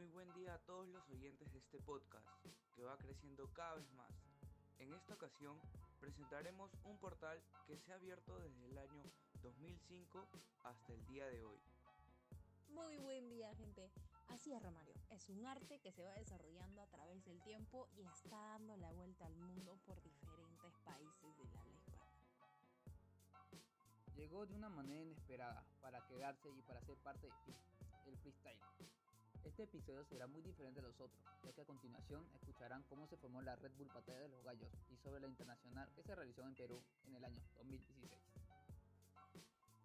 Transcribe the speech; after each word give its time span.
Muy 0.00 0.08
buen 0.08 0.32
día 0.32 0.54
a 0.54 0.58
todos 0.60 0.88
los 0.88 1.06
oyentes 1.10 1.52
de 1.52 1.58
este 1.58 1.78
podcast, 1.78 2.26
que 2.74 2.84
va 2.84 2.96
creciendo 2.96 3.52
cada 3.52 3.74
vez 3.74 3.92
más. 3.92 4.10
En 4.78 4.94
esta 4.94 5.12
ocasión 5.12 5.60
presentaremos 6.00 6.70
un 6.84 6.96
portal 6.96 7.38
que 7.66 7.76
se 7.76 7.92
ha 7.92 7.96
abierto 7.96 8.38
desde 8.38 8.64
el 8.64 8.78
año 8.78 9.04
2005 9.42 10.26
hasta 10.64 10.94
el 10.94 11.04
día 11.04 11.26
de 11.26 11.44
hoy. 11.44 11.60
Muy 12.70 12.96
buen 12.96 13.28
día 13.28 13.54
gente. 13.56 13.90
Así 14.28 14.54
es 14.54 14.62
Romario, 14.62 14.94
es 15.10 15.28
un 15.28 15.44
arte 15.44 15.78
que 15.80 15.92
se 15.92 16.02
va 16.02 16.14
desarrollando 16.14 16.80
a 16.80 16.86
través 16.86 17.22
del 17.26 17.42
tiempo 17.42 17.86
y 17.92 18.00
está 18.06 18.38
dando 18.38 18.78
la 18.78 18.90
vuelta 18.92 19.26
al 19.26 19.36
mundo 19.36 19.78
por 19.84 20.02
diferentes 20.02 20.78
países 20.82 21.36
de 21.36 21.44
la 21.52 21.60
habla 21.60 21.76
hispana. 21.76 22.16
Llegó 24.16 24.46
de 24.46 24.54
una 24.54 24.70
manera 24.70 25.02
inesperada 25.02 25.62
para 25.82 26.06
quedarse 26.06 26.48
y 26.48 26.62
para 26.62 26.80
ser 26.80 26.96
parte 26.96 27.28
del 28.06 28.16
freestyle. 28.16 28.58
Este 29.44 29.62
episodio 29.62 30.04
será 30.04 30.26
muy 30.26 30.42
diferente 30.42 30.80
de 30.80 30.86
los 30.86 31.00
otros, 31.00 31.24
ya 31.42 31.52
que 31.52 31.62
a 31.62 31.64
continuación 31.64 32.26
escucharán 32.34 32.82
cómo 32.84 33.06
se 33.06 33.16
formó 33.16 33.40
la 33.40 33.56
Red 33.56 33.72
Bull 33.78 33.88
Batalla 33.88 34.20
de 34.20 34.28
los 34.28 34.44
Gallos 34.44 34.70
y 34.90 34.96
sobre 34.98 35.20
la 35.20 35.28
internacional 35.28 35.90
que 35.94 36.02
se 36.02 36.14
realizó 36.14 36.42
en 36.42 36.54
Perú 36.54 36.82
en 37.06 37.16
el 37.16 37.24
año 37.24 37.40
2016. 37.56 38.10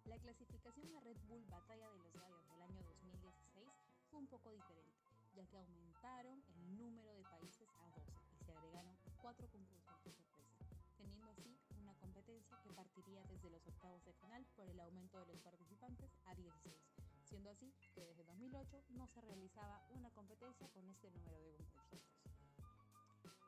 La 0.04 0.18
clasificación 0.18 0.94
a 0.94 1.00
Red 1.00 1.16
Bull 1.26 1.44
Batalla 1.46 1.90
de 1.90 1.98
los 1.98 2.12
Gallos 2.14 2.48
del 2.48 2.62
año 2.62 2.82
2016 2.82 3.68
fue 4.10 4.20
un 4.20 4.26
poco 4.26 4.50
diferente, 4.50 5.00
ya 5.34 5.46
que 5.46 5.56
aumentaron 5.56 6.42
el 6.54 6.76
número 6.76 7.14
de 7.14 7.24
países 7.24 7.68
a 7.80 7.90
12 7.90 8.12
y 8.38 8.44
se 8.44 8.52
agregaron 8.52 8.94
cuatro 9.22 9.48
concursantes 9.48 10.14
sorpresa, 10.16 10.66
teniendo 10.98 11.26
así 11.30 11.58
una 11.80 11.94
competencia 11.94 12.56
que 12.62 12.72
partiría 12.72 13.24
desde 13.24 13.50
los 13.50 13.66
octavos 13.66 14.04
de 14.04 14.12
final 14.12 14.44
por 14.54 14.68
el 14.68 14.78
aumento 14.80 15.18
de 15.18 15.26
los 15.26 15.40
participantes 15.40 16.10
a 16.26 16.34
16, 16.34 16.95
siendo 17.26 17.50
así 17.50 17.74
que 17.94 18.04
desde 18.04 18.24
2008 18.24 18.84
no 18.90 19.06
se 19.08 19.20
realizaba 19.20 19.84
una 19.90 20.10
competencia 20.10 20.68
con 20.68 20.88
este 20.88 21.10
número 21.10 21.40
de 21.40 21.56
concursantes. 21.74 22.46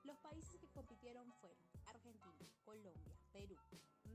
Los 0.02 0.18
países 0.18 0.58
que 0.58 0.68
compitieron 0.68 1.32
fueron 1.40 1.58
Argentina, 1.86 2.48
Colombia, 2.64 3.16
Perú, 3.32 3.56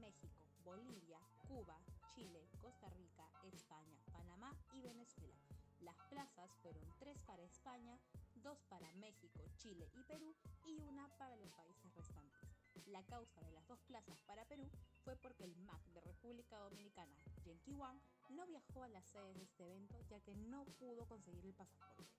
México, 0.01 0.43
Bolivia, 0.63 1.19
Cuba, 1.47 1.79
Chile, 2.13 2.45
Costa 2.61 2.89
Rica, 2.89 3.29
España, 3.53 3.97
Panamá 4.11 4.53
y 4.73 4.81
Venezuela. 4.81 5.39
Las 5.81 5.95
plazas 6.09 6.51
fueron 6.61 6.83
tres 6.99 7.21
para 7.23 7.43
España, 7.43 7.97
dos 8.35 8.57
para 8.69 8.91
México, 8.95 9.45
Chile 9.57 9.89
y 9.93 10.03
Perú 10.03 10.35
y 10.65 10.77
una 10.79 11.07
para 11.17 11.37
los 11.37 11.51
países 11.53 11.93
restantes. 11.95 12.49
La 12.87 13.03
causa 13.05 13.39
de 13.41 13.51
las 13.51 13.65
dos 13.67 13.79
plazas 13.83 14.19
para 14.25 14.45
Perú 14.45 14.69
fue 15.03 15.15
porque 15.15 15.45
el 15.45 15.55
MAC 15.57 15.81
de 15.93 16.01
República 16.01 16.57
Dominicana, 16.57 17.15
Yankee 17.45 17.73
Wang, 17.73 17.99
no 18.33 18.45
viajó 18.45 18.83
a 18.83 18.87
la 18.87 19.01
sede 19.01 19.33
de 19.33 19.43
este 19.43 19.63
evento 19.63 19.99
ya 20.09 20.19
que 20.19 20.35
no 20.35 20.65
pudo 20.79 21.05
conseguir 21.05 21.45
el 21.45 21.53
pasaporte 21.53 22.13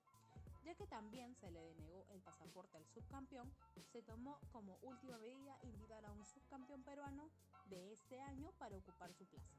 ya 0.65 0.73
que 0.73 0.87
también 0.87 1.35
se 1.35 1.51
le 1.51 1.61
denegó 1.61 2.07
el 2.09 2.21
pasaporte 2.21 2.77
al 2.77 2.87
subcampeón, 2.87 3.53
se 3.91 4.01
tomó 4.01 4.39
como 4.51 4.79
última 4.81 5.19
medida 5.19 5.59
invitar 5.61 6.03
a 6.03 6.11
un 6.11 6.25
subcampeón 6.25 6.81
peruano 6.83 7.29
de 7.69 7.93
este 7.93 8.19
año 8.19 8.51
para 8.57 8.75
ocupar 8.75 9.13
su 9.13 9.25
plaza. 9.27 9.53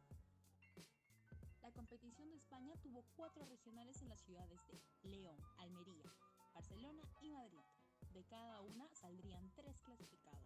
La 1.63 1.71
competición 1.71 2.29
de 2.31 2.37
España 2.37 2.75
tuvo 2.83 3.05
cuatro 3.15 3.47
regionales 3.47 4.03
en 4.03 4.09
las 4.09 4.21
ciudades 4.21 4.59
de 4.67 4.81
León, 5.09 5.39
Almería, 5.59 6.13
Barcelona 6.55 7.03
y 7.21 7.31
Madrid. 7.31 7.61
De 8.13 8.25
cada 8.25 8.61
una 8.63 8.89
saldrían 8.93 9.53
tres 9.55 9.81
clasificados. 9.83 10.43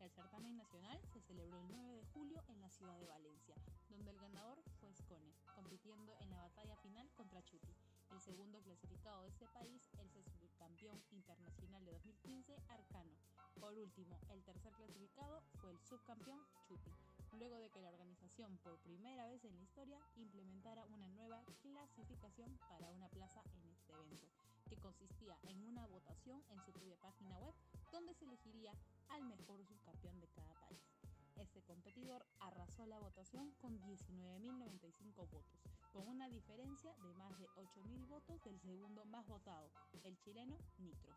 El 0.00 0.10
certamen 0.10 0.56
nacional 0.56 1.00
se 1.12 1.20
celebró 1.22 1.58
el 1.58 1.68
9 1.70 1.94
de 1.94 2.04
julio 2.06 2.42
en 2.48 2.60
la 2.60 2.70
ciudad 2.70 2.98
de 2.98 3.06
Valencia, 3.06 3.54
donde 3.92 4.10
el 4.10 4.18
ganador 4.18 4.62
fue 4.80 4.92
Scone, 4.94 5.34
compitiendo 5.54 6.16
en 6.20 6.30
la 6.30 6.38
batalla 6.38 6.76
final 6.76 7.10
contra 7.12 7.42
Chuti. 7.44 7.76
El 8.10 8.20
segundo 8.20 8.60
clasificado 8.62 9.22
de 9.22 9.28
este 9.28 9.46
país 9.48 9.90
el 9.98 10.10
subcampeón 10.10 11.02
internacional 11.10 11.84
de 11.84 11.92
2015, 11.92 12.56
Arcano. 12.68 13.12
Por 13.60 13.74
último, 13.74 14.18
el 14.30 14.42
tercer 14.44 14.72
clasificado 14.72 15.42
fue 15.60 15.70
el 15.72 15.78
subcampeón 15.80 16.40
Chuti, 16.66 16.90
luego 17.38 17.58
de 17.58 17.70
que 17.70 17.82
la 17.82 17.90
organización 17.90 18.56
por 18.58 18.78
primera 18.78 19.26
vez 19.26 19.44
en 19.44 19.54
la 19.54 19.62
historia 19.62 20.00
implementara 20.16 20.86
una 20.86 21.08
nueva 21.08 21.42
clasificación 21.60 22.58
para 22.68 22.90
una 22.90 23.08
plaza 23.08 23.42
en 23.54 23.68
este 23.68 23.92
evento, 23.92 24.26
que 24.68 24.76
consistía 24.76 25.38
en 25.42 25.62
una 25.64 25.86
votación 25.86 26.42
en 26.48 26.60
su 26.62 26.72
propia 26.72 26.96
página 26.96 27.38
web 27.38 27.54
donde 27.90 28.14
se 28.14 28.24
elegiría 28.24 28.72
al 29.10 29.24
mejor 29.24 29.64
subcampeón 29.66 30.18
de 30.18 30.28
cada 30.28 30.54
país. 30.54 30.91
Este 31.42 31.60
competidor 31.62 32.24
arrasó 32.38 32.86
la 32.86 33.00
votación 33.00 33.50
con 33.60 33.76
19.095 33.80 35.26
votos, 35.26 35.44
con 35.92 36.06
una 36.06 36.28
diferencia 36.28 36.94
de 37.02 37.12
más 37.14 37.36
de 37.36 37.48
8.000 37.56 38.06
votos 38.06 38.44
del 38.44 38.60
segundo 38.60 39.04
más 39.06 39.26
votado, 39.26 39.68
el 40.04 40.16
chileno 40.20 40.56
Nitro. 40.78 41.12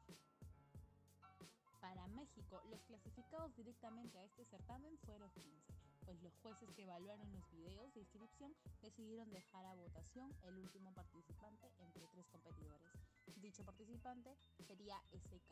Para 1.79 2.07
México, 2.07 2.59
los 2.71 2.81
clasificados 2.85 3.55
directamente 3.55 4.17
a 4.17 4.23
este 4.23 4.45
certamen 4.45 4.97
fueron 5.05 5.29
15, 5.29 5.75
pues 6.05 6.19
los 6.23 6.35
jueces 6.37 6.71
que 6.71 6.81
evaluaron 6.81 7.31
los 7.31 7.47
videos 7.51 7.93
de 7.93 7.99
inscripción 7.99 8.51
decidieron 8.81 9.29
dejar 9.29 9.63
a 9.67 9.75
votación 9.75 10.35
el 10.41 10.57
último 10.57 10.91
participante 10.95 11.71
entre 11.77 12.07
tres 12.07 12.25
competidores. 12.31 13.14
Dicho 13.33 13.63
participante 13.63 14.35
sería 14.67 15.01
SK. 15.11 15.51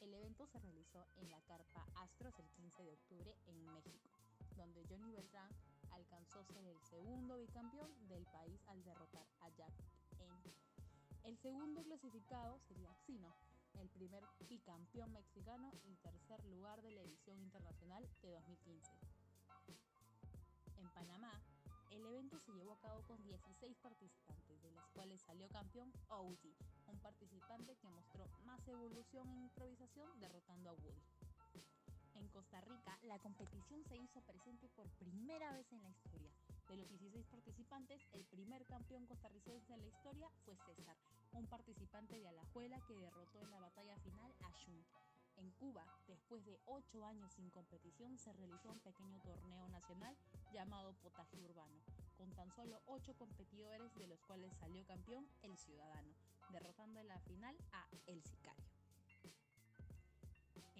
El 0.00 0.14
evento 0.14 0.46
se 0.46 0.58
realizó 0.58 1.06
en 1.16 1.30
la 1.30 1.40
carpa 1.42 1.86
Astros 1.96 2.38
el 2.38 2.48
15 2.50 2.82
de 2.82 2.92
octubre 2.92 3.36
en 3.46 3.64
México, 3.64 4.10
donde 4.56 4.84
Johnny 4.88 5.12
Beltrán 5.12 5.50
alcanzó 5.90 6.44
ser 6.44 6.64
el 6.66 6.78
segundo 6.82 7.38
bicampeón 7.38 7.90
del 8.08 8.24
país 8.26 8.60
al 8.66 8.82
derrotar 8.82 9.26
a 9.40 9.48
Jack 9.50 9.72
N. 10.18 10.54
El 11.24 11.36
segundo 11.38 11.82
clasificado 11.82 12.58
sería 12.68 12.94
Xino, 13.06 13.34
el 13.74 13.88
primer 13.90 14.22
bicampeón 14.48 15.12
mexicano 15.12 15.72
y 15.84 15.96
tercer 15.96 16.44
lugar 16.46 16.82
de 16.82 16.92
la 16.92 17.02
edición 17.02 17.40
internacional 17.40 18.08
de 18.22 18.30
2015. 18.30 18.92
En 20.76 20.88
Panamá, 20.90 21.40
el 21.90 22.06
evento 22.06 22.38
se 22.40 22.52
llevó 22.52 22.72
a 22.72 22.80
cabo 22.80 23.02
con 23.02 23.22
16 23.22 23.76
participantes, 23.78 24.62
de 24.62 24.70
los 24.70 24.86
cuales 24.88 25.20
salió 25.22 25.48
campeón 25.48 25.92
Audi, 26.08 26.54
un 26.86 26.98
participante 27.00 27.76
que 27.76 27.88
mostró 27.88 28.28
más 28.44 28.66
evolución 28.68 29.28
en 29.30 29.42
improvisación 29.42 30.08
derrotando 30.20 30.70
a 30.70 30.72
Woody. 30.74 31.02
En 32.14 32.28
Costa 32.28 32.60
Rica, 32.60 32.98
la 33.02 33.18
competición 33.18 33.84
se 33.84 33.96
hizo 33.96 34.20
presente 34.22 34.68
por 34.70 34.88
primera 34.90 35.52
vez 35.52 35.70
en 35.72 35.82
la 35.82 35.90
historia. 35.90 36.30
De 36.68 36.76
los 36.76 36.88
16 36.88 37.26
participantes, 37.26 38.00
el 38.12 38.24
primer 38.24 38.64
campeón 38.66 39.06
costarricense 39.06 39.74
en 39.74 39.80
la 39.80 39.86
historia 39.86 40.30
fue 40.44 40.56
César, 40.56 40.96
un 41.32 41.46
participante 41.46 42.18
de 42.18 42.28
Alajuela 42.28 42.80
que 42.86 42.96
derrotó 42.96 43.40
en 43.40 43.50
la 43.50 43.60
batalla 43.60 43.98
final 43.98 44.32
a 44.42 44.50
Shun. 44.50 44.84
En 45.36 45.50
Cuba, 45.52 45.84
después 46.06 46.44
de 46.44 46.58
8 46.66 47.04
años 47.04 47.32
sin 47.32 47.50
competición, 47.50 48.18
se 48.18 48.32
realizó 48.32 48.70
un 48.70 48.80
pequeño 48.80 49.20
torneo 49.20 49.68
nacional 49.68 50.16
llamado 50.52 50.94
Potaje 51.02 51.40
Urbano, 51.40 51.80
con 52.16 52.32
tan 52.34 52.50
solo 52.52 52.82
8 52.86 53.14
competidores 53.16 53.94
de 53.96 54.06
los 54.06 54.20
cuales 54.22 54.56
salió 54.56 54.84
campeón 54.86 55.28
el 55.42 55.56
Ciudadano, 55.56 56.14
derrotando 56.50 57.00
en 57.00 57.08
la 57.08 57.18
final 57.20 57.56
a 57.72 57.86
El 58.06 58.22
Sicario 58.22 58.74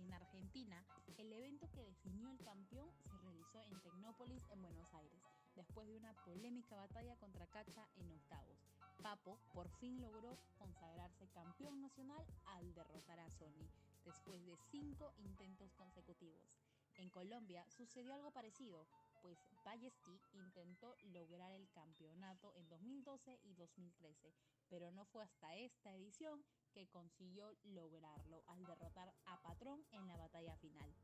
en 0.04 0.12
Argentina, 0.12 0.84
el 1.16 1.32
evento 1.32 1.70
que 1.70 1.84
definió 1.84 2.30
el 2.30 2.38
campeón 2.38 2.90
se 3.02 3.16
realizó 3.18 3.62
en 3.62 3.80
Tecnópolis, 3.80 4.42
en 4.50 4.62
Buenos 4.62 4.92
Aires, 4.94 5.22
después 5.54 5.86
de 5.88 5.96
una 5.96 6.12
polémica 6.24 6.76
batalla 6.76 7.16
contra 7.16 7.46
Cacha 7.46 7.88
en 7.96 8.10
octavos. 8.10 8.58
Papo 9.02 9.38
por 9.52 9.68
fin 9.78 10.00
logró 10.00 10.38
consagrarse 10.58 11.28
campeón 11.28 11.80
nacional 11.80 12.24
al 12.46 12.74
derrotar 12.74 13.20
a 13.20 13.30
Sony, 13.30 13.68
después 14.04 14.44
de 14.44 14.56
cinco 14.70 15.12
intentos 15.18 15.74
consecutivos. 15.74 16.54
En 16.96 17.10
Colombia 17.10 17.64
sucedió 17.70 18.14
algo 18.14 18.30
parecido, 18.30 18.86
pues 19.22 19.38
Ballesti 19.64 20.20
intentó 20.32 20.94
lograr 21.12 21.50
el 21.52 21.68
campeonato 21.70 22.52
en 22.54 22.68
2012 22.68 23.40
y 23.42 23.54
2013, 23.54 24.32
pero 24.68 24.90
no 24.92 25.04
fue 25.06 25.24
hasta 25.24 25.56
esta 25.56 25.92
edición 25.92 26.44
que 26.72 26.86
consiguió 26.88 27.52
lograrlo 27.64 28.44
al 28.46 28.64
derrotar 28.64 29.12
a 29.26 29.40
Patrón 29.42 29.84
en 29.92 30.06
la 30.06 30.16
batalla 30.16 30.56
final. 30.56 30.94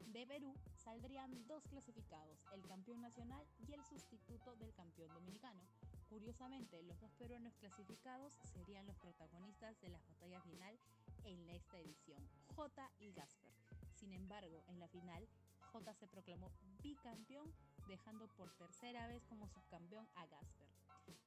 De 0.00 0.26
Perú 0.26 0.54
saldrían 0.76 1.46
dos 1.46 1.64
clasificados, 1.66 2.44
el 2.52 2.66
campeón 2.66 3.00
nacional 3.00 3.46
y 3.66 3.72
el 3.72 3.84
sustituto 3.84 4.54
del 4.56 4.72
campeón 4.74 5.12
dominicano. 5.14 5.62
Curiosamente, 6.08 6.82
los 6.84 6.98
dos 7.00 7.12
peruanos 7.12 7.54
clasificados 7.56 8.32
serían 8.54 8.86
los 8.86 8.96
protagonistas 8.96 9.78
de 9.80 9.90
la 9.90 10.00
batalla 10.00 10.40
final 10.40 10.78
en 11.24 11.48
esta 11.50 11.78
edición, 11.78 12.26
J 12.54 12.90
y 12.98 13.12
Gasper. 13.12 13.52
Sin 13.94 14.14
embargo, 14.14 14.64
en 14.68 14.80
la 14.80 14.88
final, 14.88 15.28
J 15.72 15.94
se 15.94 16.08
proclamó 16.08 16.50
bicampeón 16.82 17.52
dejando 17.86 18.26
por 18.36 18.50
tercera 18.56 19.06
vez 19.06 19.22
como 19.26 19.48
subcampeón 19.48 20.08
a 20.14 20.26
Gasper. 20.26 20.68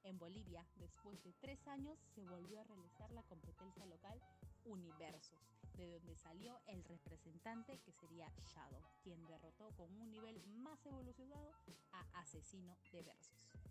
En 0.03 0.17
Bolivia, 0.17 0.65
después 0.77 1.23
de 1.23 1.33
tres 1.33 1.67
años, 1.67 1.99
se 2.15 2.25
volvió 2.25 2.59
a 2.59 2.63
realizar 2.63 3.11
la 3.11 3.23
competencia 3.23 3.85
local 3.85 4.19
Universos, 4.65 5.39
de 5.75 5.87
donde 5.87 6.15
salió 6.15 6.59
el 6.67 6.83
representante 6.83 7.79
que 7.79 7.91
sería 7.91 8.31
Shadow, 8.37 8.81
quien 9.03 9.25
derrotó 9.27 9.71
con 9.75 9.95
un 9.95 10.09
nivel 10.09 10.41
más 10.47 10.83
evolucionado 10.85 11.51
a 11.91 12.19
Asesino 12.19 12.77
de 12.91 13.03
Versos. 13.03 13.70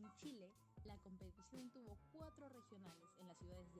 En 0.00 0.10
Chile, 0.16 0.50
la 0.84 0.96
competición 0.96 1.70
tuvo 1.72 1.98
cuatro 2.10 2.48
regionales 2.48 3.04
en 3.18 3.28
las 3.28 3.36
ciudades 3.36 3.70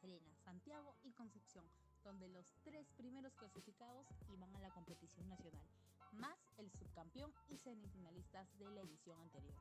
Serena, 0.00 0.36
Santiago 0.44 0.94
y 1.02 1.12
Concepción, 1.12 1.64
donde 2.04 2.28
los 2.28 2.54
tres 2.62 2.86
primeros 2.96 3.34
clasificados 3.34 4.06
iban 4.28 4.54
a 4.54 4.60
la 4.60 4.70
competición 4.70 5.28
nacional, 5.28 5.66
más 6.12 6.38
el 6.58 6.70
subcampeón 6.70 7.32
y 7.48 7.58
semifinalistas 7.58 8.46
de 8.58 8.70
la 8.70 8.82
edición 8.82 9.20
anterior. 9.20 9.54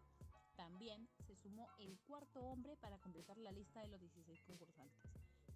También 0.56 1.10
se 1.26 1.36
sumó 1.36 1.68
el 1.80 1.98
cuarto 2.02 2.42
hombre 2.42 2.78
para 2.78 3.00
completar 3.00 3.38
la 3.38 3.52
lista 3.52 3.82
de 3.82 3.88
los 3.88 4.00
16 4.02 4.40
concursantes. 4.42 5.02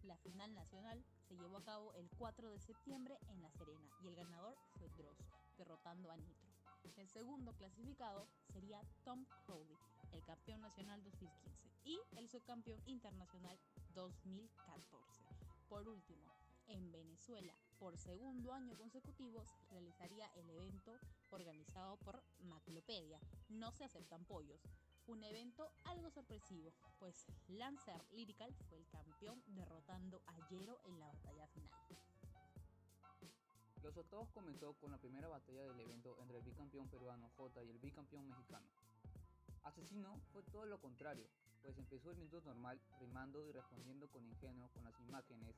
La 0.01 0.17
final 0.17 0.55
nacional 0.55 1.05
se 1.27 1.35
llevó 1.35 1.57
a 1.57 1.63
cabo 1.63 1.93
el 1.93 2.09
4 2.17 2.49
de 2.49 2.59
septiembre 2.59 3.19
en 3.27 3.43
La 3.43 3.51
Serena 3.51 3.91
y 4.01 4.07
el 4.07 4.15
ganador 4.15 4.57
fue 4.79 4.89
Dross, 4.89 5.17
derrotando 5.57 6.09
a 6.09 6.17
Nitro. 6.17 6.49
El 6.95 7.09
segundo 7.09 7.53
clasificado 7.53 8.27
sería 8.53 8.81
Tom 9.03 9.25
Crowley, 9.45 9.77
el 10.15 10.23
campeón 10.23 10.61
nacional 10.61 11.03
2015 11.03 11.65
y 11.83 11.99
el 12.17 12.29
subcampeón 12.29 12.81
internacional 12.85 13.59
2014. 13.93 15.23
Por 15.67 15.87
último, 15.87 16.31
en 16.67 16.91
Venezuela, 16.91 17.53
por 17.77 17.97
segundo 17.97 18.53
año 18.53 18.77
consecutivo, 18.77 19.43
se 19.45 19.65
realizaría 19.69 20.27
el 20.35 20.49
evento 20.49 20.97
organizado 21.31 21.97
por 21.97 22.23
Maclopedia. 22.39 23.19
No 23.49 23.71
se 23.71 23.83
aceptan 23.83 24.23
pollos. 24.25 24.61
Un 25.07 25.23
evento 25.23 25.69
algo 25.83 26.09
sorpresivo, 26.09 26.73
pues 26.97 27.27
Lancer 27.49 28.03
Lyrical 28.11 28.55
fue 28.69 28.79
el 28.79 28.87
campeón 28.87 29.43
derrotando 29.47 30.23
a 30.25 30.49
Yero 30.49 30.79
en 30.85 30.99
la 30.99 31.07
batalla 31.07 31.47
final. 31.49 31.81
Los 33.83 33.97
octavos 33.97 34.29
comenzó 34.31 34.73
con 34.75 34.91
la 34.91 34.97
primera 34.97 35.27
batalla 35.27 35.61
del 35.61 35.79
evento 35.79 36.17
entre 36.19 36.37
el 36.37 36.43
bicampeón 36.43 36.87
peruano 36.87 37.29
J 37.37 37.63
y 37.63 37.69
el 37.69 37.77
bicampeón 37.77 38.27
mexicano. 38.27 38.65
Asesino 39.65 40.21
fue 40.31 40.43
todo 40.43 40.65
lo 40.65 40.79
contrario, 40.79 41.27
pues 41.63 41.75
empezó 41.77 42.11
el 42.11 42.17
minuto 42.17 42.39
normal 42.41 42.79
rimando 42.99 43.43
y 43.43 43.51
respondiendo 43.51 44.07
con 44.09 44.23
ingenuo 44.23 44.69
con 44.69 44.83
las 44.83 44.99
imágenes, 45.01 45.55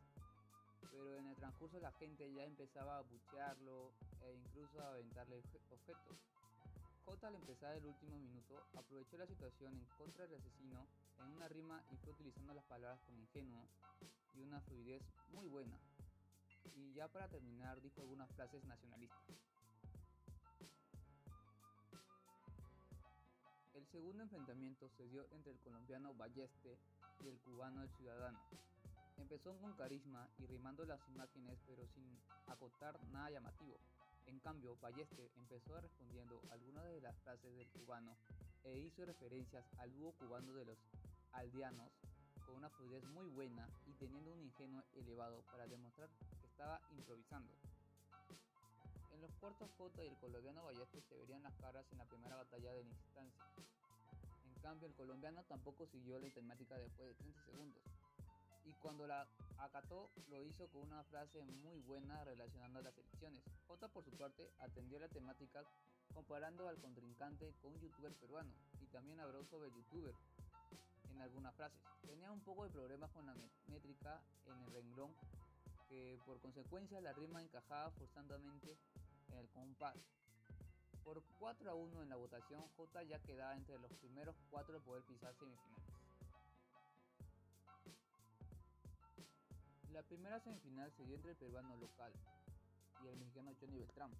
pero 0.89 1.13
en 1.17 1.27
el 1.27 1.35
transcurso 1.35 1.77
la 1.79 1.91
gente 1.91 2.31
ya 2.33 2.45
empezaba 2.45 2.97
a 2.97 3.01
buchearlo 3.01 3.91
e 4.23 4.33
incluso 4.33 4.81
a 4.81 4.89
aventarle 4.89 5.43
objetos. 5.69 6.17
J 7.05 7.27
al 7.27 7.35
empezar 7.35 7.75
el 7.75 7.85
último 7.85 8.17
minuto 8.17 8.55
aprovechó 8.77 9.17
la 9.17 9.27
situación 9.27 9.75
en 9.75 9.85
contra 9.97 10.25
del 10.25 10.39
asesino 10.39 10.87
en 11.19 11.27
una 11.33 11.49
rima 11.49 11.83
y 11.91 11.97
fue 11.97 12.13
utilizando 12.13 12.53
las 12.53 12.65
palabras 12.65 13.01
con 13.01 13.19
ingenuo 13.19 13.67
y 14.33 14.41
una 14.41 14.61
fluidez 14.61 15.03
muy 15.33 15.47
buena 15.47 15.77
y 16.75 16.93
ya 16.93 17.07
para 17.07 17.27
terminar 17.27 17.81
dijo 17.81 18.01
algunas 18.01 18.29
frases 18.31 18.63
nacionalistas. 18.65 19.35
Segundo 23.97 24.21
enfrentamiento 24.21 24.87
se 24.89 25.07
dio 25.07 25.25
entre 25.31 25.53
el 25.53 25.57
colombiano 25.57 26.13
Balleste 26.13 26.77
y 27.23 27.29
el 27.29 27.39
cubano 27.39 27.81
El 27.81 27.89
Ciudadano. 27.97 28.39
Empezó 29.17 29.57
con 29.57 29.73
carisma 29.73 30.29
y 30.37 30.45
rimando 30.45 30.85
las 30.85 30.99
imágenes 31.09 31.57
pero 31.65 31.83
sin 31.87 32.05
acotar 32.45 32.95
nada 33.09 33.31
llamativo. 33.31 33.79
En 34.27 34.37
cambio, 34.37 34.77
Balleste 34.83 35.31
empezó 35.35 35.81
respondiendo 35.81 36.39
algunas 36.51 36.85
de 36.85 37.01
las 37.01 37.17
frases 37.23 37.55
del 37.55 37.67
cubano 37.69 38.15
e 38.63 38.77
hizo 38.77 39.03
referencias 39.03 39.65
al 39.79 39.91
dúo 39.95 40.11
cubano 40.11 40.53
de 40.53 40.65
los 40.65 40.77
aldeanos 41.31 41.89
con 42.45 42.53
una 42.53 42.69
fluidez 42.69 43.03
muy 43.05 43.25
buena 43.29 43.67
y 43.87 43.93
teniendo 43.93 44.31
un 44.31 44.41
ingenuo 44.41 44.83
elevado 44.93 45.41
para 45.49 45.65
demostrar 45.65 46.11
estaba 46.43 46.79
improvisando. 46.91 47.51
En 49.11 49.21
los 49.21 49.33
cuartos 49.39 49.71
J 49.75 50.03
y 50.03 50.07
el 50.09 50.17
colombiano 50.17 50.63
Ballester 50.63 51.01
se 51.01 51.17
verían 51.17 51.41
las 51.41 51.55
caras 51.55 51.83
en 51.91 51.97
la 51.97 52.05
primera 52.05 52.35
batalla 52.35 52.71
de 52.73 52.83
la 52.83 52.89
instancia. 52.91 53.43
Cambio, 54.67 54.89
el 54.89 54.95
colombiano 54.95 55.41
tampoco 55.45 55.87
siguió 55.87 56.19
la 56.19 56.29
temática 56.29 56.77
después 56.77 57.07
de 57.07 57.13
30 57.13 57.45
segundos. 57.45 57.81
Y 58.65 58.73
cuando 58.81 59.07
la 59.07 59.25
acató, 59.59 60.09
lo 60.27 60.43
hizo 60.43 60.67
con 60.67 60.81
una 60.81 61.05
frase 61.05 61.41
muy 61.41 61.79
buena 61.79 62.21
relacionando 62.25 62.79
a 62.79 62.81
las 62.81 62.97
elecciones. 62.97 63.41
J 63.65 63.87
por 63.87 64.03
su 64.03 64.11
parte 64.17 64.51
atendió 64.59 64.99
la 64.99 65.07
temática 65.07 65.63
comparando 66.13 66.67
al 66.67 66.77
contrincante 66.79 67.53
con 67.61 67.75
un 67.75 67.79
youtuber 67.79 68.13
peruano 68.15 68.51
y 68.81 68.87
también 68.87 69.21
habló 69.21 69.45
sobre 69.45 69.69
el 69.69 69.73
youtuber 69.73 70.13
en 71.11 71.21
algunas 71.21 71.55
frases. 71.55 71.79
Tenía 72.05 72.29
un 72.33 72.41
poco 72.41 72.65
de 72.65 72.69
problemas 72.69 73.09
con 73.11 73.25
la 73.25 73.35
métrica 73.67 74.21
en 74.47 74.61
el 74.63 74.73
renglón 74.73 75.15
que 75.87 76.19
por 76.25 76.41
consecuencia 76.41 76.99
la 76.99 77.13
rima 77.13 77.41
encajaba 77.41 77.89
forzadamente 77.91 78.77
en 79.29 79.37
el 79.37 79.47
compás. 79.47 79.95
Por 81.07 81.23
4 81.39 81.71
a 81.71 81.73
1 81.73 82.03
en 82.03 82.09
la 82.09 82.17
votación, 82.17 82.61
J 82.75 83.03
ya 83.03 83.17
quedaba 83.19 83.55
entre 83.55 83.79
los 83.79 83.89
primeros 83.93 84.35
4 84.49 84.73
de 84.73 84.81
poder 84.81 85.03
pisar 85.03 85.33
semifinales. 85.35 85.87
La 89.93 90.03
primera 90.03 90.37
semifinal 90.41 90.91
se 90.91 91.05
dio 91.05 91.15
entre 91.15 91.31
el 91.31 91.37
peruano 91.37 91.77
local 91.77 92.11
y 93.01 93.07
el 93.07 93.15
mexicano 93.15 93.55
Johnny 93.57 93.77
Beltrán. 93.77 94.11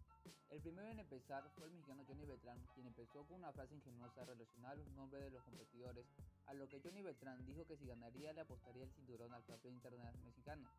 El 0.50 0.62
primero 0.62 0.88
en 0.88 1.00
empezar 1.00 1.44
fue 1.58 1.66
el 1.66 1.74
mexicano 1.74 2.06
Johnny 2.08 2.24
Beltrán, 2.24 2.66
quien 2.74 2.88
empezó 2.88 3.26
con 3.26 3.40
una 3.40 3.52
frase 3.52 3.76
ingeniosa 3.76 4.24
relacionada 4.24 4.76
a 4.76 4.78
los 4.78 4.88
nombres 4.92 5.22
de 5.24 5.32
los 5.32 5.44
competidores, 5.44 6.06
a 6.46 6.54
lo 6.54 6.70
que 6.70 6.80
Johnny 6.80 7.02
Beltrán 7.02 7.46
dijo 7.46 7.66
que 7.66 7.76
si 7.76 7.86
ganaría 7.86 8.32
le 8.32 8.40
apostaría 8.40 8.84
el 8.84 8.92
cinturón 8.92 9.34
al 9.34 9.44
campeón 9.44 9.74
internacional 9.74 10.16
mexicano. 10.24 10.70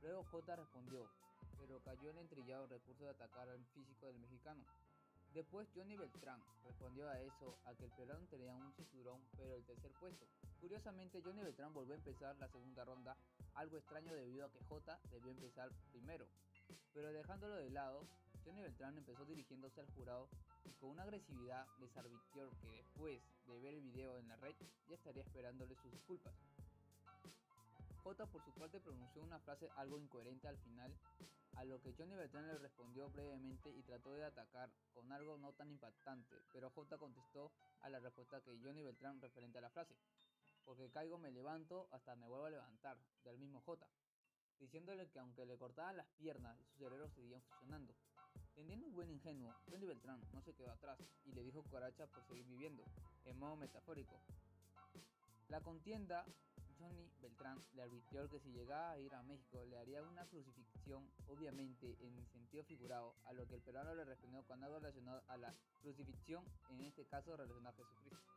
Luego 0.00 0.24
J 0.24 0.56
respondió, 0.56 1.08
pero 1.56 1.80
cayó 1.84 2.10
en 2.10 2.18
el 2.18 2.28
trillado 2.28 2.66
recurso 2.66 3.04
de 3.04 3.10
atacar 3.10 3.48
al 3.48 3.64
físico 3.66 4.06
del 4.06 4.18
mexicano. 4.18 4.64
Después 5.34 5.66
Johnny 5.74 5.96
Beltrán 5.96 6.42
respondió 6.62 7.08
a 7.08 7.18
eso, 7.20 7.56
a 7.64 7.74
que 7.74 7.86
el 7.86 7.90
peruano 7.92 8.26
tenía 8.26 8.54
un 8.54 8.70
cinturón, 8.74 9.18
pero 9.34 9.54
el 9.54 9.64
tercer 9.64 9.90
puesto. 9.98 10.26
Curiosamente, 10.60 11.22
Johnny 11.24 11.42
Beltrán 11.42 11.72
volvió 11.72 11.94
a 11.94 11.96
empezar 11.96 12.36
la 12.36 12.48
segunda 12.48 12.84
ronda, 12.84 13.16
algo 13.54 13.78
extraño 13.78 14.14
debido 14.14 14.44
a 14.44 14.52
que 14.52 14.62
J 14.64 15.00
debió 15.10 15.30
empezar 15.30 15.70
primero. 15.90 16.26
Pero 16.92 17.12
dejándolo 17.12 17.56
de 17.56 17.70
lado, 17.70 18.06
Johnny 18.44 18.60
Beltrán 18.60 18.98
empezó 18.98 19.24
dirigiéndose 19.24 19.80
al 19.80 19.86
jurado 19.94 20.28
y 20.64 20.72
con 20.72 20.90
una 20.90 21.04
agresividad 21.04 21.66
les 21.80 21.96
advirtió 21.96 22.50
que 22.60 22.68
después 22.68 23.22
de 23.46 23.58
ver 23.60 23.74
el 23.74 23.80
video 23.80 24.18
en 24.18 24.28
la 24.28 24.36
red 24.36 24.54
ya 24.86 24.96
estaría 24.96 25.22
esperándole 25.22 25.74
sus 25.76 25.90
disculpas. 25.92 26.34
J 28.04 28.26
por 28.26 28.44
su 28.44 28.52
parte 28.52 28.80
pronunció 28.80 29.22
una 29.22 29.38
frase 29.38 29.70
algo 29.76 29.98
incoherente 29.98 30.46
al 30.46 30.58
final, 30.58 30.92
a 31.54 31.64
lo 31.64 31.80
que 31.80 31.94
Johnny 31.96 32.14
Beltrán 32.14 32.46
le 32.46 32.58
respondió 32.58 33.10
brevemente 33.10 33.70
y 33.70 33.82
trató 33.82 34.14
de 34.14 34.24
atacar 34.24 34.70
con 34.92 35.10
algo 35.12 35.36
no 35.38 35.52
tan 35.52 35.70
impactante, 35.70 36.36
pero 36.52 36.70
J 36.70 36.98
contestó 36.98 37.52
a 37.80 37.88
la 37.88 38.00
respuesta 38.00 38.40
que 38.40 38.58
Johnny 38.62 38.82
Beltrán 38.82 39.20
referente 39.20 39.58
a 39.58 39.62
la 39.62 39.70
frase, 39.70 39.94
porque 40.64 40.90
caigo 40.90 41.18
me 41.18 41.30
levanto 41.30 41.88
hasta 41.92 42.14
me 42.16 42.26
vuelvo 42.26 42.46
a 42.46 42.50
levantar, 42.50 42.98
del 43.24 43.38
mismo 43.38 43.60
J, 43.60 43.86
diciéndole 44.58 45.08
que 45.08 45.18
aunque 45.18 45.44
le 45.44 45.58
cortaban 45.58 45.96
las 45.96 46.06
piernas, 46.18 46.56
sus 46.58 46.78
cerebros 46.78 47.12
seguían 47.12 47.42
funcionando. 47.42 47.94
Tendiendo 48.54 48.86
un 48.86 48.94
buen 48.94 49.10
ingenuo, 49.10 49.54
Johnny 49.70 49.86
Beltrán 49.86 50.20
no 50.32 50.42
se 50.42 50.54
quedó 50.54 50.70
atrás 50.70 50.98
y 51.24 51.32
le 51.32 51.42
dijo 51.42 51.62
coracha 51.64 52.06
por 52.06 52.24
seguir 52.26 52.46
viviendo, 52.46 52.84
en 53.24 53.38
modo 53.38 53.56
metafórico. 53.56 54.20
La 55.48 55.60
contienda 55.60 56.24
Beltrán 57.20 57.62
le 57.74 57.82
advirtió 57.82 58.28
que 58.28 58.40
si 58.40 58.50
llegaba 58.50 58.92
a 58.92 58.98
ir 58.98 59.14
a 59.14 59.22
México 59.22 59.64
le 59.64 59.78
haría 59.78 60.02
una 60.02 60.26
crucifixión, 60.26 61.08
obviamente 61.28 61.96
en 62.00 62.26
sentido 62.32 62.64
figurado, 62.64 63.14
a 63.26 63.32
lo 63.32 63.46
que 63.46 63.54
el 63.54 63.62
peruano 63.62 63.94
le 63.94 64.04
respondió 64.04 64.42
con 64.44 64.62
algo 64.62 64.78
relacionado 64.78 65.22
a 65.28 65.36
la 65.36 65.54
crucifixión, 65.80 66.44
en 66.70 66.82
este 66.82 67.04
caso 67.06 67.36
relacionado 67.36 67.68
a 67.68 67.84
Jesucristo. 67.84 68.32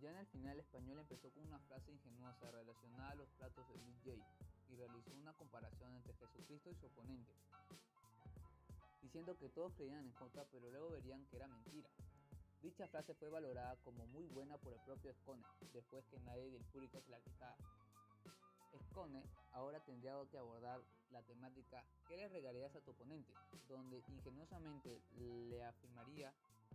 Ya 0.00 0.10
en 0.10 0.16
el 0.16 0.26
final 0.26 0.54
el 0.54 0.60
español 0.60 0.98
empezó 0.98 1.30
con 1.30 1.44
una 1.44 1.60
frase 1.60 1.92
ingenuosa 1.92 2.50
relacionada 2.50 3.10
a 3.10 3.14
los 3.14 3.28
platos 3.30 3.68
del 3.68 3.84
DJ 3.84 4.20
y 4.68 4.74
realizó 4.74 5.14
una 5.14 5.32
comparación 5.34 5.94
entre 5.94 6.14
Jesucristo 6.14 6.70
y 6.70 6.74
su 6.74 6.86
oponente, 6.86 7.32
diciendo 9.00 9.36
que 9.36 9.48
todos 9.48 9.72
creían 9.74 10.04
en 10.04 10.12
J 10.12 10.44
pero 10.50 10.70
luego 10.70 10.90
verían 10.90 11.24
que 11.26 11.36
era 11.36 11.46
mentira. 11.46 11.88
Dicha 12.62 12.86
frase 12.86 13.12
fue 13.14 13.28
valorada 13.28 13.76
como 13.82 14.06
muy 14.06 14.24
buena 14.28 14.56
por 14.56 14.72
el 14.72 14.78
propio 14.82 15.12
Scone, 15.14 15.42
después 15.72 16.06
que 16.06 16.20
nadie 16.20 16.48
del 16.48 16.62
público 16.66 17.00
se 17.00 17.10
la 17.10 17.18
quitaba. 17.18 17.56
Scone 18.88 19.20
ahora 19.50 19.80
tendría 19.80 20.14
que 20.30 20.38
abordar 20.38 20.80
la 21.10 21.22
temática 21.22 21.84
¿qué 22.06 22.16
le 22.16 22.28
regalarías 22.28 22.74
a 22.76 22.80
tu 22.80 22.92
oponente? 22.92 23.32
donde 23.68 23.98
ingeniosamente 24.08 25.02
le 25.18 25.64
afirmaría 25.64 26.32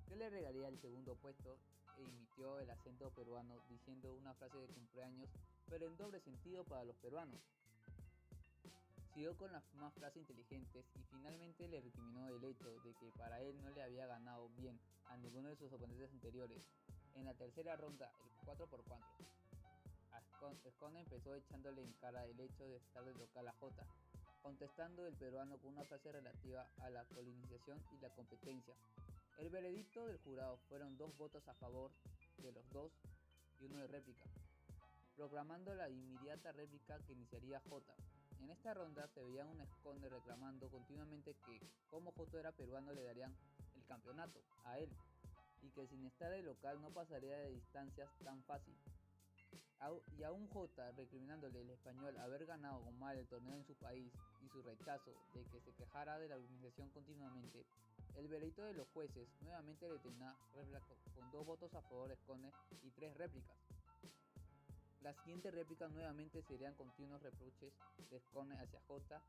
que 0.07 0.17
le 0.17 0.29
regalaría 0.29 0.67
el 0.67 0.77
segundo 0.79 1.15
puesto 1.15 1.57
e 1.97 2.03
emitió 2.03 2.59
el 2.59 2.69
acento 2.69 3.09
peruano 3.11 3.55
diciendo 3.69 4.13
una 4.13 4.33
frase 4.33 4.57
de 4.57 4.67
cumpleaños 4.67 5.29
pero 5.69 5.87
en 5.87 5.95
doble 5.95 6.19
sentido 6.19 6.65
para 6.65 6.83
los 6.83 6.97
peruanos. 6.97 7.39
Siguió 9.17 9.33
con 9.35 9.51
las 9.51 9.63
más 9.73 9.91
frases 9.95 10.21
inteligentes 10.21 10.85
y 10.93 11.01
finalmente 11.09 11.67
le 11.67 11.81
recriminó 11.81 12.27
el 12.27 12.43
hecho 12.43 12.69
de 12.83 12.93
que 12.93 13.11
para 13.17 13.41
él 13.41 13.59
no 13.63 13.71
le 13.71 13.81
había 13.81 14.05
ganado 14.05 14.47
bien 14.49 14.79
a 15.07 15.17
ninguno 15.17 15.49
de 15.49 15.55
sus 15.55 15.73
oponentes 15.73 16.11
anteriores. 16.11 16.69
En 17.15 17.25
la 17.25 17.33
tercera 17.33 17.75
ronda, 17.77 18.11
el 18.23 18.29
4x4, 18.45 19.01
Scone 20.69 20.99
empezó 20.99 21.33
echándole 21.33 21.81
en 21.81 21.93
cara 21.93 22.27
el 22.27 22.39
hecho 22.39 22.67
de 22.67 22.77
estar 22.77 23.03
de 23.03 23.15
local 23.15 23.47
a 23.47 23.53
J, 23.53 23.87
contestando 24.43 25.07
el 25.07 25.15
peruano 25.15 25.57
con 25.57 25.71
una 25.71 25.85
frase 25.85 26.11
relativa 26.11 26.69
a 26.81 26.91
la 26.91 27.03
colonización 27.05 27.81
y 27.97 27.99
la 27.99 28.11
competencia. 28.11 28.75
El 29.39 29.49
veredicto 29.49 30.05
del 30.05 30.19
jurado 30.19 30.57
fueron 30.69 30.95
dos 30.95 31.17
votos 31.17 31.47
a 31.47 31.55
favor 31.55 31.89
de 32.37 32.51
los 32.51 32.69
dos 32.69 32.91
y 33.59 33.65
uno 33.65 33.77
de 33.77 33.87
réplica. 33.87 34.25
proclamando 35.15 35.73
la 35.73 35.89
inmediata 35.89 36.51
réplica 36.51 36.99
que 36.99 37.13
iniciaría 37.13 37.59
J. 37.61 37.95
En 38.39 38.49
esta 38.49 38.73
ronda 38.73 39.07
se 39.07 39.21
veía 39.23 39.45
un 39.45 39.59
esconde 39.59 40.09
reclamando 40.09 40.69
continuamente 40.69 41.35
que 41.45 41.59
como 41.89 42.11
J 42.11 42.39
era 42.39 42.51
peruano 42.51 42.93
le 42.93 43.03
darían 43.03 43.35
el 43.75 43.85
campeonato 43.85 44.39
a 44.65 44.79
él 44.79 44.89
y 45.61 45.69
que 45.71 45.87
sin 45.87 46.05
estar 46.05 46.31
de 46.31 46.43
local 46.43 46.81
no 46.81 46.91
pasaría 46.91 47.37
de 47.37 47.51
distancias 47.51 48.09
tan 48.23 48.43
fácil. 48.43 48.75
Y 50.17 50.23
a 50.23 50.31
un 50.31 50.47
J 50.47 50.91
recriminándole 50.91 51.61
el 51.61 51.69
español 51.69 52.17
haber 52.17 52.45
ganado 52.45 52.83
con 52.83 52.97
mal 52.99 53.17
el 53.17 53.27
torneo 53.27 53.55
en 53.55 53.65
su 53.65 53.75
país 53.75 54.11
y 54.43 54.49
su 54.49 54.61
rechazo 54.61 55.11
de 55.33 55.43
que 55.45 55.61
se 55.61 55.73
quejara 55.73 56.17
de 56.19 56.29
la 56.29 56.35
organización 56.35 56.89
continuamente, 56.89 57.65
el 58.15 58.27
veredicto 58.27 58.63
de 58.63 58.73
los 58.73 58.87
jueces 58.89 59.27
nuevamente 59.41 59.87
le 59.87 59.99
tenía 59.99 60.35
con 61.15 61.31
dos 61.31 61.45
votos 61.45 61.73
a 61.73 61.81
favor 61.81 62.07
de 62.07 62.15
Esconde 62.15 62.51
y 62.83 62.89
tres 62.91 63.15
réplicas. 63.17 63.76
La 65.07 65.13
siguiente 65.13 65.49
réplica 65.51 65.87
nuevamente 65.87 66.43
serían 66.43 66.73
continuos 66.73 67.23
reproches 67.23 67.71
de 68.11 68.19
Scone 68.19 68.53
hacia 68.59 68.81
J 68.81 69.21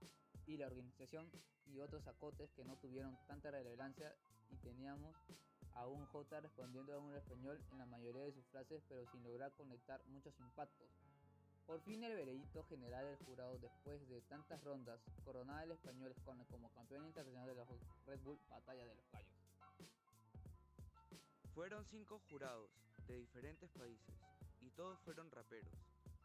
y 0.48 0.56
la 0.56 0.66
organización 0.66 1.30
y 1.66 1.78
otros 1.78 2.04
acotes 2.08 2.50
que 2.56 2.64
no 2.64 2.76
tuvieron 2.78 3.16
tanta 3.28 3.52
relevancia 3.52 4.12
y 4.50 4.56
teníamos 4.56 5.14
a 5.74 5.86
un 5.86 6.04
J 6.06 6.40
respondiendo 6.40 6.92
a 6.94 6.98
un 6.98 7.14
español 7.14 7.60
en 7.70 7.78
la 7.78 7.86
mayoría 7.86 8.24
de 8.24 8.32
sus 8.32 8.44
frases 8.46 8.82
pero 8.88 9.06
sin 9.12 9.22
lograr 9.22 9.52
conectar 9.52 10.02
muchos 10.08 10.34
impactos. 10.40 10.88
Por 11.64 11.80
fin 11.82 12.02
el 12.02 12.16
veredicto 12.16 12.64
general 12.64 13.04
del 13.06 13.24
jurado 13.24 13.56
después 13.60 14.08
de 14.08 14.20
tantas 14.22 14.60
rondas 14.64 15.00
coronaba 15.24 15.62
el 15.62 15.70
español 15.70 16.12
Scone 16.12 16.44
como 16.46 16.72
campeón 16.72 17.06
internacional 17.06 17.46
de 17.46 17.54
la 17.54 17.64
Red 18.04 18.18
Bull 18.24 18.40
Batalla 18.50 18.84
de 18.84 18.96
los 18.96 19.08
Gallos. 19.12 19.38
Fueron 21.54 21.84
cinco 21.84 22.20
jurados 22.28 22.68
de 23.06 23.16
diferentes 23.16 23.70
países 23.70 24.18
y 24.60 24.70
todos 24.70 24.98
fueron 25.00 25.30
raperos. 25.30 25.72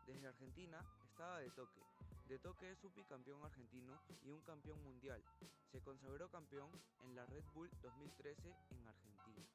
Desde 0.05 0.27
Argentina 0.27 0.83
estaba 1.09 1.39
De 1.39 1.49
Toque. 1.51 1.81
De 2.27 2.39
Toque 2.39 2.71
es 2.71 2.83
un 2.83 2.93
bicampeón 2.93 3.43
argentino 3.43 3.99
y 4.23 4.31
un 4.31 4.41
campeón 4.41 4.81
mundial. 4.83 5.23
Se 5.71 5.81
consagró 5.81 6.29
campeón 6.29 6.69
en 7.03 7.15
la 7.15 7.25
Red 7.25 7.43
Bull 7.53 7.69
2013 7.81 8.55
en 8.71 8.87
Argentina. 8.87 9.45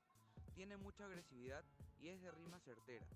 Tiene 0.54 0.76
mucha 0.76 1.04
agresividad 1.04 1.64
y 2.00 2.08
es 2.08 2.20
de 2.20 2.30
rima 2.30 2.58
certera. 2.60 3.06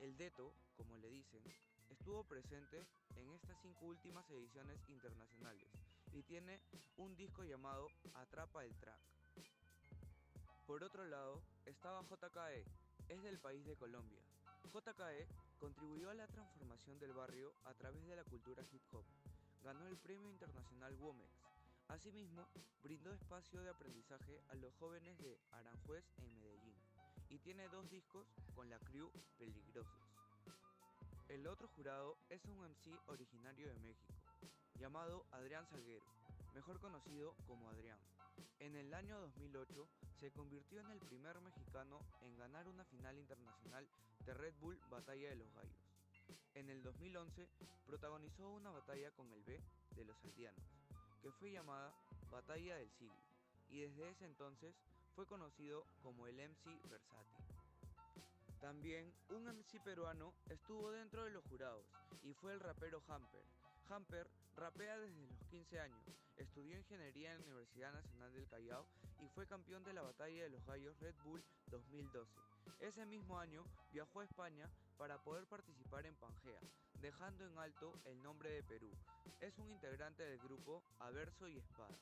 El 0.00 0.16
Deto, 0.16 0.52
como 0.76 0.98
le 0.98 1.10
dicen, 1.10 1.42
estuvo 1.90 2.24
presente 2.24 2.86
en 3.16 3.30
estas 3.30 3.56
cinco 3.62 3.86
últimas 3.86 4.28
ediciones 4.30 4.78
internacionales 4.88 5.68
y 6.12 6.22
tiene 6.22 6.60
un 6.96 7.16
disco 7.16 7.44
llamado 7.44 7.88
Atrapa 8.14 8.64
el 8.64 8.74
Track. 8.76 9.00
Por 10.66 10.82
otro 10.82 11.04
lado, 11.04 11.42
estaba 11.66 12.02
JKE, 12.02 12.64
es 13.08 13.22
del 13.22 13.38
país 13.38 13.64
de 13.66 13.76
Colombia. 13.76 14.22
JKE 14.68 15.26
contribuyó 15.58 16.10
a 16.10 16.14
la 16.14 16.26
transformación 16.26 16.98
del 16.98 17.12
barrio 17.12 17.52
a 17.64 17.74
través 17.74 18.06
de 18.06 18.16
la 18.16 18.24
cultura 18.24 18.64
hip 18.72 18.82
hop. 18.92 19.04
Ganó 19.62 19.86
el 19.86 19.96
Premio 19.96 20.30
Internacional 20.30 20.94
Womex. 20.94 21.30
Asimismo, 21.88 22.48
brindó 22.82 23.12
espacio 23.12 23.62
de 23.62 23.70
aprendizaje 23.70 24.40
a 24.48 24.54
los 24.54 24.74
jóvenes 24.76 25.18
de 25.18 25.38
Aranjuez 25.52 26.04
en 26.18 26.38
Medellín 26.38 26.76
y 27.28 27.38
tiene 27.38 27.68
dos 27.68 27.88
discos 27.90 28.26
con 28.54 28.68
la 28.70 28.78
crew 28.78 29.10
Peligrosos. 29.38 30.14
El 31.28 31.46
otro 31.46 31.68
jurado 31.68 32.16
es 32.30 32.44
un 32.44 32.58
MC 32.58 32.98
originario 33.06 33.68
de 33.68 33.78
México, 33.80 34.14
llamado 34.78 35.24
Adrián 35.32 35.66
Salguero, 35.66 36.04
mejor 36.54 36.80
conocido 36.80 37.34
como 37.46 37.68
Adrián. 37.68 37.98
En 38.58 38.76
el 38.76 38.94
año 38.94 39.20
2008 39.20 39.88
se 40.20 40.30
convirtió 40.30 40.80
en 40.80 40.90
el 40.90 41.00
primer 41.00 41.40
mexicano 41.40 42.00
en 42.22 42.36
ganar 42.36 42.66
una 42.68 42.84
final 42.84 43.18
internacional 43.18 43.86
de 44.24 44.34
Red 44.34 44.54
Bull 44.60 44.78
Batalla 44.88 45.28
de 45.28 45.36
los 45.36 45.52
Gallos. 45.54 45.84
En 46.54 46.70
el 46.70 46.82
2011 46.82 47.48
protagonizó 47.86 48.48
una 48.50 48.70
batalla 48.70 49.10
con 49.10 49.30
el 49.32 49.42
B 49.42 49.60
de 49.96 50.04
los 50.04 50.16
Aldeanos, 50.24 50.64
que 51.20 51.30
fue 51.32 51.50
llamada 51.50 51.92
Batalla 52.30 52.76
del 52.76 52.90
Siglo, 52.92 53.20
y 53.68 53.80
desde 53.80 54.08
ese 54.08 54.24
entonces 54.24 54.74
fue 55.14 55.26
conocido 55.26 55.86
como 56.02 56.26
el 56.26 56.36
MC 56.36 56.80
Versátil. 56.88 57.44
También 58.60 59.12
un 59.28 59.44
MC 59.44 59.78
peruano 59.84 60.32
estuvo 60.48 60.90
dentro 60.90 61.24
de 61.24 61.30
los 61.30 61.44
jurados 61.44 61.84
y 62.22 62.32
fue 62.32 62.54
el 62.54 62.60
rapero 62.60 63.02
Hamper, 63.08 63.44
Hamper 63.88 64.28
rapea 64.56 64.98
desde 64.98 65.26
los 65.26 65.44
15 65.50 65.80
años, 65.80 66.04
estudió 66.36 66.76
ingeniería 66.76 67.32
en 67.32 67.40
la 67.40 67.44
Universidad 67.44 67.92
Nacional 67.92 68.32
del 68.32 68.46
Callao 68.48 68.86
y 69.20 69.28
fue 69.28 69.46
campeón 69.46 69.84
de 69.84 69.92
la 69.92 70.02
Batalla 70.02 70.44
de 70.44 70.50
los 70.50 70.64
Gallos 70.64 70.98
Red 71.00 71.14
Bull 71.24 71.44
2012. 71.66 72.32
Ese 72.80 73.04
mismo 73.06 73.38
año 73.38 73.64
viajó 73.92 74.20
a 74.20 74.24
España 74.24 74.70
para 74.96 75.22
poder 75.22 75.46
participar 75.46 76.06
en 76.06 76.14
Pangea, 76.16 76.60
dejando 77.00 77.44
en 77.46 77.58
alto 77.58 78.00
el 78.04 78.22
nombre 78.22 78.50
de 78.50 78.62
Perú. 78.62 78.90
Es 79.40 79.58
un 79.58 79.70
integrante 79.70 80.22
del 80.22 80.38
grupo 80.38 80.82
Averso 80.98 81.48
y 81.48 81.58
Espada. 81.58 81.98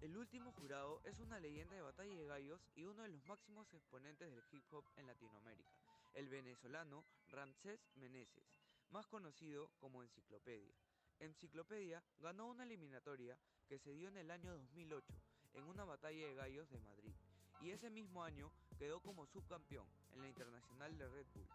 El 0.00 0.16
último 0.16 0.52
jurado 0.52 1.02
es 1.04 1.18
una 1.18 1.38
leyenda 1.38 1.74
de 1.74 1.82
batalla 1.82 2.14
de 2.14 2.26
gallos 2.26 2.66
y 2.74 2.84
uno 2.84 3.02
de 3.02 3.10
los 3.10 3.24
máximos 3.26 3.72
exponentes 3.74 4.30
del 4.30 4.42
hip 4.50 4.62
hop 4.72 4.84
en 4.96 5.06
Latinoamérica, 5.06 5.76
el 6.14 6.28
venezolano 6.28 7.04
Ramsés 7.28 7.86
Meneses, 7.96 8.44
más 8.90 9.06
conocido 9.06 9.70
como 9.78 10.02
Enciclopedia. 10.02 10.74
Enciclopedia 11.20 12.02
ganó 12.18 12.46
una 12.48 12.64
eliminatoria 12.64 13.38
que 13.68 13.78
se 13.78 13.92
dio 13.92 14.08
en 14.08 14.16
el 14.16 14.30
año 14.30 14.56
2008 14.56 15.14
en 15.52 15.64
una 15.64 15.84
batalla 15.84 16.26
de 16.26 16.34
gallos 16.34 16.70
de 16.70 16.80
Madrid 16.80 17.14
y 17.60 17.70
ese 17.70 17.90
mismo 17.90 18.24
año 18.24 18.50
quedó 18.78 19.00
como 19.00 19.26
subcampeón 19.26 19.86
en 20.12 20.22
la 20.22 20.28
Internacional 20.28 20.96
de 20.96 21.08
Red 21.08 21.26
Bull. 21.34 21.48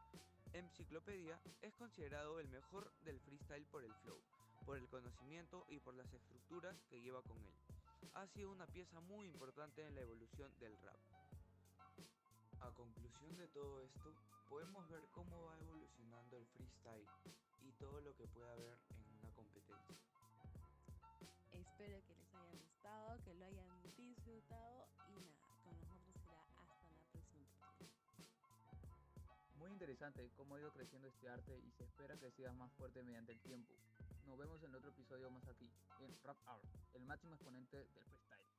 Enciclopedia 0.54 1.42
es 1.64 1.74
considerado 1.74 2.40
el 2.40 2.48
mejor 2.48 2.94
del 3.04 3.20
freestyle 3.20 3.66
por 3.66 3.84
el 3.84 3.94
flow, 3.96 4.22
por 4.66 4.78
el 4.78 4.88
conocimiento 4.88 5.66
y 5.68 5.80
por 5.80 5.96
las 5.96 6.14
estructuras 6.14 6.78
que 6.88 7.02
lleva 7.02 7.24
con 7.24 7.38
él. 7.44 7.54
Ha 8.14 8.28
sido 8.28 8.52
una 8.52 8.68
pieza 8.68 9.00
muy 9.00 9.26
importante 9.26 9.84
en 9.84 9.96
la 9.96 10.02
evolución 10.02 10.52
del 10.60 10.78
rap. 10.84 11.00
A 12.60 12.72
conclusión 12.72 13.36
de 13.36 13.48
todo 13.48 13.82
esto, 13.82 14.14
podemos 14.48 14.88
ver 14.90 15.02
cómo 15.12 15.44
va 15.46 15.58
evolucionando 15.60 16.38
el 16.38 16.46
freestyle 16.46 17.10
Muy 29.58 29.72
interesante 29.72 30.30
cómo 30.36 30.56
ha 30.56 30.60
ido 30.60 30.72
creciendo 30.72 31.08
este 31.08 31.30
arte 31.30 31.58
y 31.58 31.72
se 31.72 31.84
espera 31.84 32.18
que 32.18 32.32
siga 32.32 32.52
más 32.54 32.72
fuerte 32.74 33.02
mediante 33.04 33.32
el 33.32 33.40
tiempo. 33.40 33.74
Nos 34.28 34.38
vemos 34.38 34.62
en 34.64 34.76
otro 34.76 34.90
episodio 34.90 35.30
más 35.32 35.48
aquí, 35.48 35.72
en 36.00 36.16
Rap 36.24 36.38
Art, 36.48 36.64
el 36.94 37.04
máximo 37.06 37.34
exponente 37.36 37.78
del 37.78 38.06
freestyle. 38.06 38.55